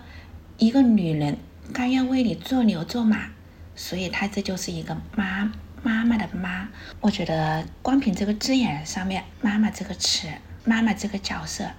[0.60, 1.40] 一个女人
[1.74, 3.30] 甘愿为你做牛做马，
[3.76, 6.70] 所以她这就是一个妈妈妈的妈。
[7.02, 10.28] 我觉得光凭这个字眼上面，“妈妈”这个词
[10.64, 11.72] ，“妈妈”这个角色，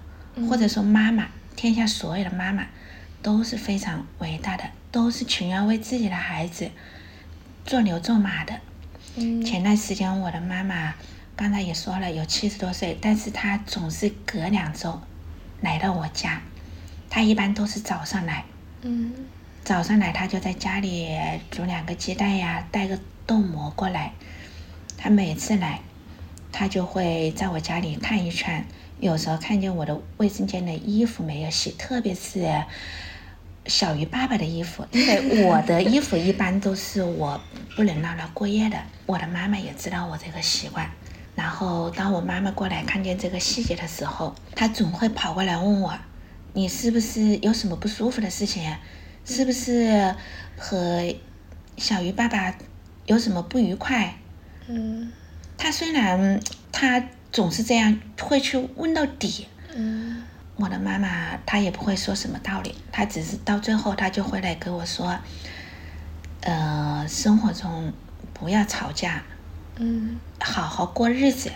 [0.48, 2.66] 或者说妈妈，天下所有的妈妈
[3.22, 6.72] 都是非常伟大的，都是情愿为自己的孩子
[7.64, 8.58] 做牛做马的。
[9.14, 10.94] 嗯前段时间我的妈妈
[11.36, 15.00] 刚才也说了，有七十多岁，但是她总是隔两周
[15.60, 16.42] 来到我家。
[17.10, 18.44] 她一般都是早上来，
[18.82, 19.12] 嗯。
[19.64, 21.08] 早上来他就在家里
[21.50, 24.12] 煮两个鸡蛋呀，带个豆膜过来。
[24.96, 25.80] 他每次来，
[26.52, 28.64] 他就会在我家里看一圈，
[29.00, 32.62] 有时候看见我的卫生间的衣服没有洗，特别是
[33.66, 37.40] 小鱼爸爸的衣服，因为我的衣服一般都是我
[37.74, 38.78] 不能让他过夜的。
[39.04, 40.88] 我的妈妈也知道我这个习惯，
[41.34, 45.92] 然后当我妈妈过来看见这个细节的时候，她总会跑过来问我
[46.56, 48.74] ：“你是不是有什么不舒服的事情？
[49.26, 50.14] 是不是
[50.56, 51.14] 和
[51.76, 52.56] 小鱼爸爸
[53.04, 54.14] 有什么不愉快？”
[54.66, 55.12] 嗯
[55.58, 56.40] 他虽然
[56.72, 59.46] 他总是这样，会去问到底。
[59.74, 60.24] 嗯
[60.56, 65.18] 我的妈妈她也不会说什么道理，她只是到最后她就会来跟我说，
[66.40, 67.92] 呃，生活中
[68.32, 69.22] 不要吵架，
[69.76, 71.50] 嗯好好过日子，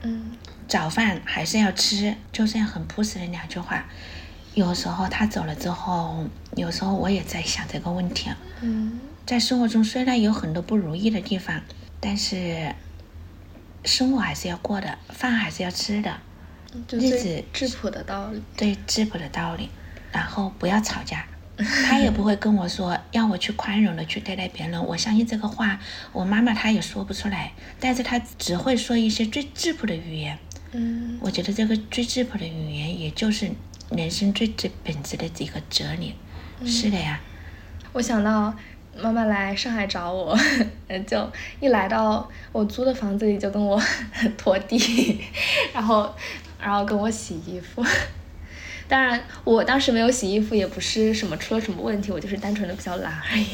[0.00, 0.32] 嗯
[0.66, 3.84] 早饭还是要吃，就这样很朴实的两句话。
[4.54, 6.24] 有时候他走了之后，
[6.56, 8.30] 有时候我也在想这个问题。
[8.62, 11.62] 嗯在生活中虽然有很多不如意的地方，
[11.98, 12.74] 但是
[13.84, 16.14] 生活还是要过的，饭还是要吃的。
[16.86, 18.42] 就日最子质朴的道理。
[18.56, 19.70] 对质朴的道理，
[20.12, 21.24] 然后不要吵架。
[21.56, 24.84] 他也不会跟我说要我去宽容的去对待别人。
[24.84, 25.78] 我相信这个话，
[26.12, 30.36] 我妈妈她也说不出来，但是她只会说一些最质朴的语言。
[30.72, 33.48] 嗯我觉得这个最质朴的语言，也就是
[33.90, 36.14] 人生最最本质的几个哲理。
[36.66, 37.20] 是的呀，
[37.92, 38.54] 我想到
[38.96, 40.38] 妈妈来上海找我，
[41.06, 43.80] 就一来到我租的房子里就跟我
[44.38, 45.20] 拖地，
[45.74, 46.14] 然后
[46.60, 47.84] 然后跟我洗衣服。
[48.86, 53.46] 当然，我当时没有洗衣服，也不是什么出了什么问题，我就是单纯的比较懒而已。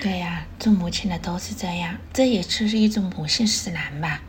[0.00, 4.22] 对呀，做母亲的都是这样，这也就是一种母性使然吧。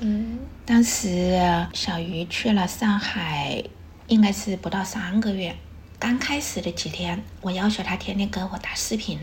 [0.00, 1.38] 嗯当时
[1.74, 3.62] 小鱼去了上海，
[4.12, 5.56] 应该是不到三个月。
[5.98, 9.18] 刚开始的几天，我要求他天天给我打视频，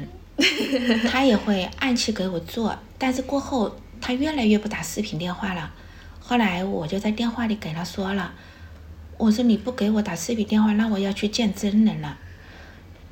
[1.07, 2.75] 他也会按期给我做。
[2.97, 5.71] 但是过后，他越来越不打视频电话了。
[6.19, 8.33] 后来我就在电话里给他说了，
[9.19, 12.17] 我说你不给我打视频电话，那我要去见真人了。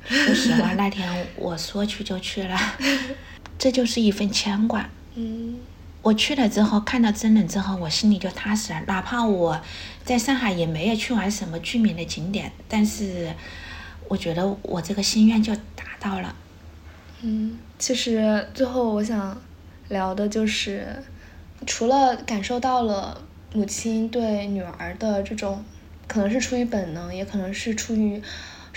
[0.04, 2.58] 说实话，那天我说去就去了，
[3.56, 4.90] 这就是一份牵挂。
[5.14, 5.56] 嗯
[6.02, 8.80] 我去了之后，看到真人之后，我心里就踏实了。
[8.86, 9.60] 哪怕我
[10.04, 13.32] 在上海也没有去玩什么著名的景点，但是
[14.08, 16.34] 我觉得我这个心愿就达到了。
[17.20, 19.38] 嗯，其实最后我想
[19.88, 21.02] 聊的就是，
[21.66, 23.20] 除了感受到了
[23.52, 25.64] 母亲对女儿的这种，
[26.06, 28.22] 可能是出于本能，也可能是出于。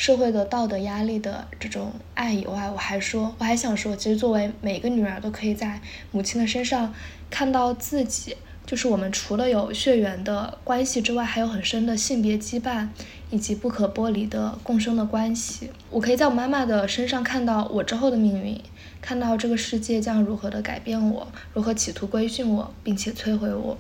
[0.02, 6.92] 社会的道德压力的这种爱以外，我还说，我还想说，其实作为每个女儿，都可以在母亲的身上
[7.30, 8.36] 看到自己。
[8.66, 12.88] 就是我们除了有血缘的关系之外，还有很深的性别羁绊，
[13.30, 15.70] 以及不可剥离的共生的关系。
[15.92, 18.60] 我可以在我妈妈的身上看到我之后的命运，
[19.02, 23.78] 看到这个世界将如何的改变我，如何企图规训我，并且摧毁我。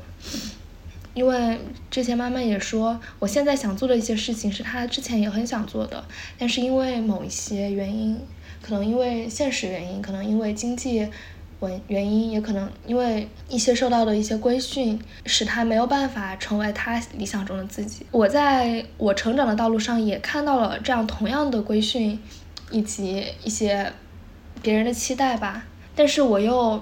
[1.13, 6.03] 因为之前妈妈也说，我现在想做的一些事情是她之前也很想做的，
[6.37, 8.17] 但是因为某一些原因，
[8.61, 10.95] 可能因为现实原因，可能因为经济
[11.59, 18.05] 原原因，也可能因为一些受到的一些规训，使她没有办法成为她理想中的自己。
[18.11, 22.17] 我在我成长的道路上也看到了这样同样的规训，
[22.71, 23.91] 以及一些
[24.61, 26.81] 别人的期待吧，但是我又。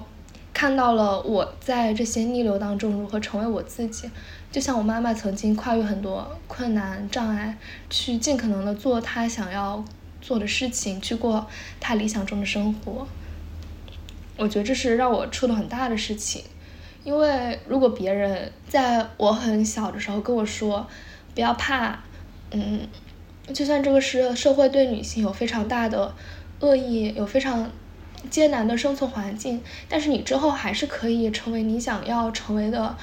[0.60, 4.10] 看到了我在这些逆流当中如何成为我自己，
[4.52, 7.56] 就像我妈妈曾经跨越很多困难障碍，
[7.88, 9.82] 去尽可能的做她想要
[10.20, 11.46] 做的事情，去过
[11.80, 13.08] 她理想中的生活。
[14.36, 16.44] 我觉得这是让我触动很大的事情，
[17.04, 20.86] 因为如果别人在我很小的时候跟我说
[21.34, 22.00] 不要怕，
[22.50, 22.86] 嗯，
[23.54, 26.14] 就算这个是社会对女性有非常大的
[26.60, 27.70] 恶意，有非常。
[28.28, 32.96] 艰难的生存环境，但是你之后还是可以成为你想要成为的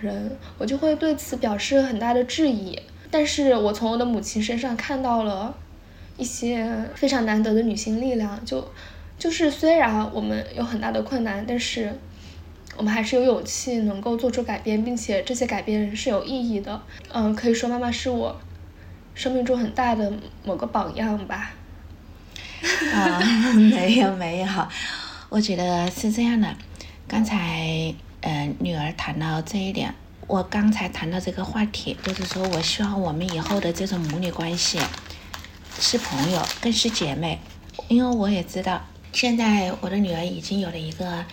[0.00, 2.78] 人，我就会对此表示很大的质疑。
[3.10, 5.56] 但是我从我的母亲身上看到了
[6.16, 8.68] 一些非常难得的女性力量，就
[9.16, 11.92] 就是虽然我们有很大的困难，但是
[12.76, 16.82] 我们还是有勇气能够做出改变，并且这些改变是有意义的。
[17.12, 18.36] 嗯，可以说妈妈是我
[19.14, 20.12] 生命中很大的
[20.44, 21.54] 某个榜样吧。
[22.94, 23.20] 啊，
[23.54, 24.48] 没有没有，
[25.28, 26.54] 我觉得是这样的。
[27.06, 29.94] 刚才嗯，女儿谈到这一点，
[30.26, 34.80] 我刚才谈到这个话题，就是说我希望我们以后的这种母女关系
[35.78, 37.38] 是朋友，更是姐妹。
[37.88, 38.80] 因为我也知道，
[39.12, 41.24] 现在我的女儿已经有了一个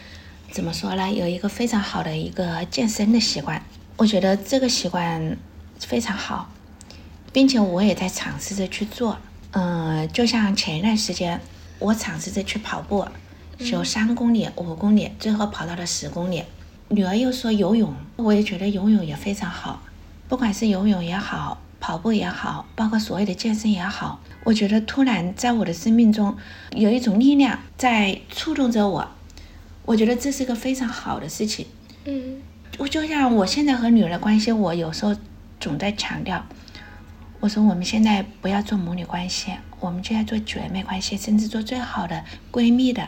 [0.52, 3.63] 怎么说呢，有一个非常好的一个健身的习惯。
[3.96, 5.38] 我觉得这个习惯
[5.80, 6.50] 非常好，
[7.32, 9.17] 并且我也在尝试着去做。
[9.52, 11.40] 嗯，就像前一段时间，
[11.80, 13.06] 我尝试着去跑步，
[13.60, 16.44] 有三公里、五公里，最后跑到了十公里。
[16.88, 19.82] 女儿又说游泳，我也觉得游泳也非常好。
[20.28, 26.38] 不管是游泳也好，跑步也好，包括所有的健身也好，我觉得突然在我的生命中
[26.72, 29.08] 有一种力量在触动着我。
[29.84, 31.66] 我觉得这是个非常好的事情。
[32.06, 32.42] 嗯，
[32.78, 35.16] 我就像我现在和女儿的关系，我有时候
[35.60, 36.46] 总在强调。
[37.41, 43.08] 我说，我们现在不要做母女关系，我们就要做姐妹关系，甚至做最好的闺蜜的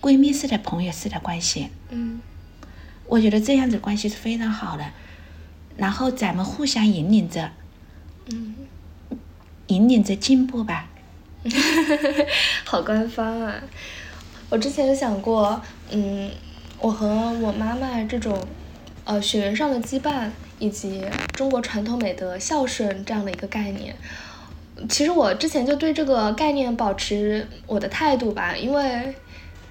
[0.00, 1.68] 闺蜜式的朋友式的关系。
[1.90, 2.18] 嗯，
[3.06, 4.86] 我觉得这样子关系是非常好的。
[5.76, 7.50] 然后咱们互相引领着，
[8.32, 8.54] 嗯，
[9.66, 10.88] 引领着进步吧。
[12.64, 13.54] 好官方啊！
[14.48, 16.30] 我之前有想过，嗯，
[16.80, 18.42] 我和我妈妈这种，
[19.04, 20.30] 呃，血缘上的羁绊。
[20.58, 23.94] 以及中国传统美德孝顺这样的一个概念，
[24.88, 29.14] 其实我之前就对这个概念保持我的态度吧，因为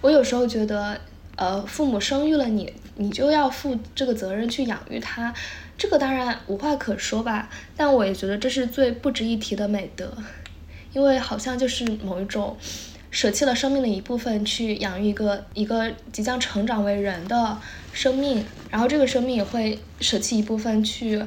[0.01, 0.99] 我有时候觉得，
[1.35, 5.33] 呃，父母生育了你，你就要负这个责任去养育他，
[5.77, 10.11] 这个当然无话可说吧，但我也觉得这是最不值一提的美德，
[10.93, 12.55] 因为好像就是某一种。
[13.17, 17.57] 舍弃了生命的一部分去养育一个一个即将成长为人的
[17.91, 21.19] 生命，然后这个生命也会舍弃一部分去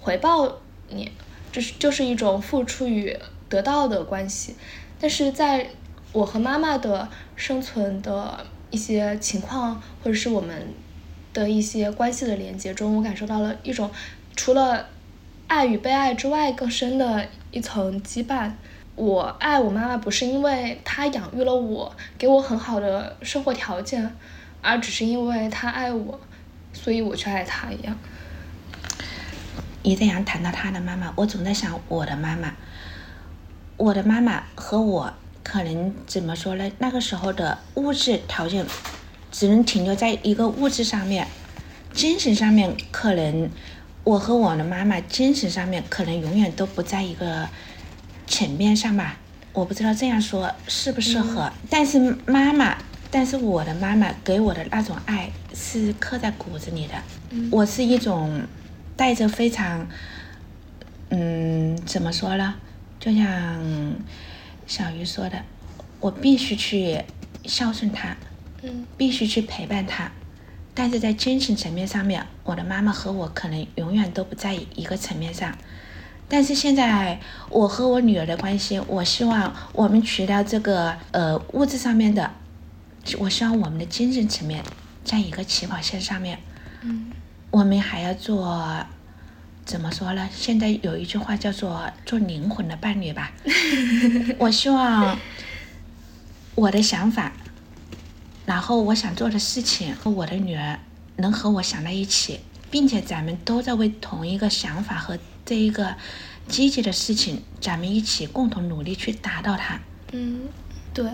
[0.00, 0.50] 回报
[0.88, 1.12] 你，
[1.52, 3.14] 这是就是一种付出与
[3.50, 4.54] 得到的关系。
[4.98, 5.68] 但是在
[6.12, 10.72] 我和妈妈的生存的一些情况，或者是我们
[11.34, 13.90] 的一些关系的连接中，我感受到了一种
[14.34, 14.86] 除了
[15.48, 18.52] 爱与被爱之外更深的一层羁绊。
[18.96, 24.10] 我爱我妈妈，不是因为她养育了我，给我很好的生活条件，
[24.62, 26.18] 而只是因为她爱我，
[26.72, 27.94] 所以我去爱她一样。
[29.82, 32.54] 你这样谈到她的妈妈，我总在想我的妈妈。
[33.76, 36.72] 我的妈妈和我可能怎么说呢？
[36.78, 38.64] 那个时候的物质条件
[39.30, 41.28] 只能停留在一个物质上面，
[41.92, 43.50] 精神上面可能
[44.04, 47.46] 我和我的妈妈精神上面可能永远都不在一个。
[48.26, 49.18] 层面上吧，
[49.52, 51.52] 我不知道这样说适不适合。
[51.70, 52.76] 但是妈妈
[53.10, 56.94] 但是我的妈妈给我的那种爱是刻在骨子里的。
[57.30, 58.42] 嗯我是一种
[58.96, 59.86] 带着非常，
[61.10, 62.54] 嗯，怎么说呢？
[62.98, 63.94] 就像
[64.66, 65.42] 小鱼说的，
[66.00, 67.00] 我必须去
[67.44, 68.16] 孝顺她，
[68.62, 70.10] 嗯必须去陪伴她。
[70.74, 75.56] 但是在精神层面上面，我的妈妈和我可能永远都不在一个层面上。
[76.28, 77.20] 但是现在
[77.50, 82.30] 我和我女儿的关系，我希望我们除了这个呃物质上面的，
[83.18, 84.64] 我希望我们的精神层面
[85.04, 86.38] 在一个起跑线上面。
[86.82, 87.12] 嗯
[87.52, 88.84] 我们还要做，
[89.64, 90.28] 怎么说呢？
[90.34, 93.32] 现在有一句话叫做“做灵魂的伴侣”吧。
[94.36, 95.18] 我希望
[96.54, 97.32] 我的想法，
[98.44, 100.78] 然后我想做的事情，和我的女儿
[101.16, 105.16] 能和我想在一起，并且咱们都在为同一个想法和
[105.46, 105.94] 这一个
[106.46, 109.80] 积极的事情，咱们一起共同努力去达到它。
[110.12, 110.40] 嗯，
[110.92, 111.06] 对。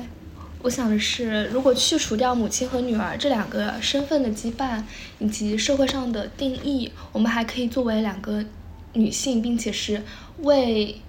[0.62, 4.80] 我想的是，如果去除掉母亲和女儿这两个身份的羁绊
[5.18, 8.44] 以及社会上的定义，我们还可以作为两个
[8.92, 10.04] 女性，并且是
[10.38, 11.00] 为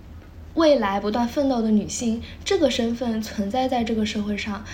[0.56, 4.66] 未来不断奋斗的女性这个身份存在在这个社会上，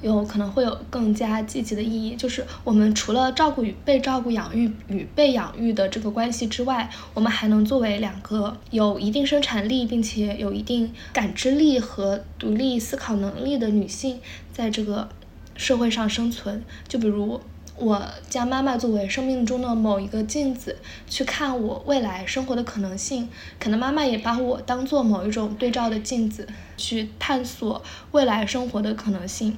[0.00, 2.16] 有可能会有更加积极的意义。
[2.16, 14.20] 就是我们除了照顾与被照顾、养育与被养育的这个关系之外，我们还能作为两个有一定生产力，并且有一定感知力和独立思考能力的女性，
[14.52, 15.08] 在这个
[15.56, 16.62] 社会上生存。
[16.86, 17.40] 就比如。
[17.80, 20.76] 我将妈妈作为生命中的某一个镜子，
[21.08, 23.28] 去看我未来生活的可能性。
[23.60, 27.80] 可能妈妈也把我当做某一种对照的镜子，去探索
[28.10, 29.56] 未来生活的可能性。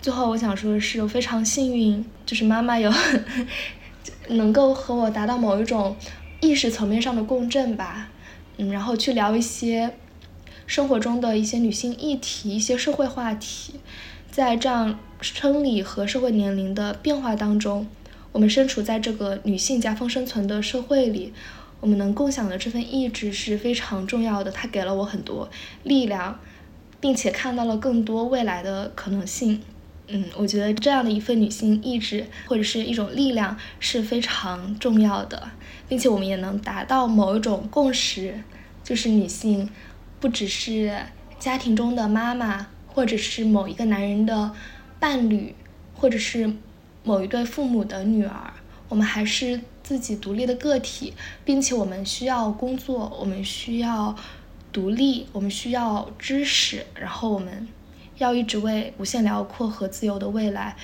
[0.00, 2.92] 最后，我想说的是，我非常幸运，就是妈妈有
[4.30, 5.96] 能够和我达到某一种
[6.40, 8.08] 意识层面上的共振吧。
[8.56, 9.92] 嗯，然后去聊一些
[10.66, 13.74] 生活中的一些女性议题、一些社会话题，
[14.30, 17.86] 在这样生理和社会年龄的变化当中，
[18.32, 21.32] 我们身处在这个女性夹缝生存的社会里，
[21.80, 25.48] 我们能共享的这份意志是非常重要的，它给了我很多
[25.82, 26.38] 力量，
[27.00, 29.60] 并且看到了更多未来的可能性。
[30.10, 35.50] 嗯，我觉得这样的一份女性意志或者是一种力量是非常重要的，
[35.86, 38.42] 并且我们也能达到某一种共识，
[38.82, 39.68] 就是女性
[40.18, 40.98] 不只是
[41.38, 44.50] 家庭中的妈妈，或者是某一个男人的
[44.98, 45.54] 伴侣，
[45.94, 46.50] 或者是
[47.04, 48.54] 某一对父母的女儿，
[48.88, 51.12] 我们还是自己独立的个体，
[51.44, 54.16] 并且我们需要工作，我们需要
[54.72, 57.68] 独立，我们需要知识，然后我们
[58.18, 60.76] 要一直为无限辽阔和自由的未来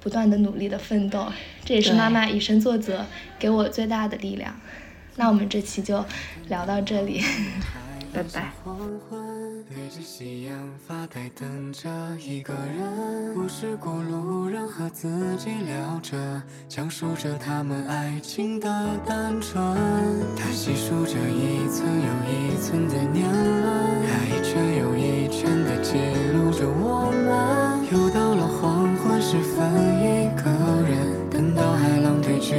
[0.00, 1.26] 不断的努力的奋斗。
[1.64, 3.04] 这也是妈妈以身作则
[3.38, 4.58] 给我最大的力量。
[5.16, 6.04] 那我们这期就
[6.48, 7.22] 聊到这里，
[8.12, 9.35] 拜拜。
[9.64, 10.52] 对着夕阳
[10.86, 11.88] 发呆，等着
[12.20, 13.34] 一个人。
[13.36, 18.68] 无视过路人和自己聊着，讲述着他们爱情的
[19.06, 19.74] 单纯。
[20.36, 25.94] 他细数着一寸又一寸的年轮，他一圈又一圈的记
[26.32, 27.86] 录着我们。
[27.92, 30.50] 又到了黄昏时分，一个
[30.86, 32.54] 人等到海浪退去，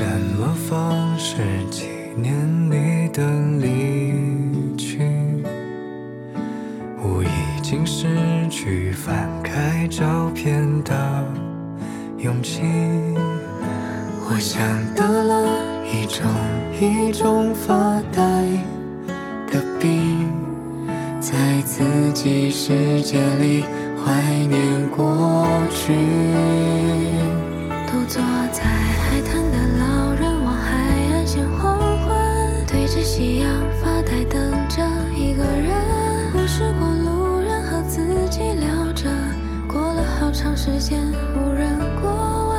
[0.00, 1.36] 什么方式
[1.70, 1.86] 纪
[2.16, 2.34] 念
[2.70, 3.22] 你的
[3.58, 4.98] 离去？
[7.02, 8.06] 我已经失
[8.48, 11.22] 去翻开照片的
[12.16, 12.62] 勇气。
[14.26, 14.62] 我想
[14.94, 15.46] 得了
[15.84, 16.24] 一种
[16.80, 18.22] 一种发呆
[19.52, 20.32] 的病，
[21.20, 21.84] 在自
[22.14, 23.64] 己世界里
[24.02, 25.92] 怀念过去。
[27.86, 28.64] 独坐在
[32.90, 33.48] 着夕阳
[33.80, 34.84] 发呆，等着
[35.16, 36.34] 一个人。
[36.34, 39.08] 无视过路人和自己聊着，
[39.68, 41.00] 过了好长时间
[41.36, 42.10] 无人过
[42.48, 42.58] 问。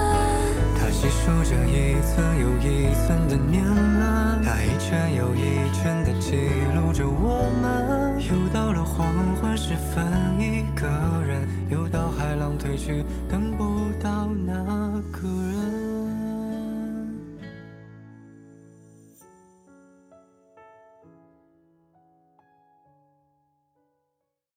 [0.79, 6.37] 他细数着一寸又一寸的年轮，他一圈又一圈的记
[6.75, 8.17] 录着我们。
[8.21, 9.05] 又到了黄
[9.35, 10.05] 昏时分，
[10.39, 10.87] 一个
[11.27, 13.03] 人又到海浪退去，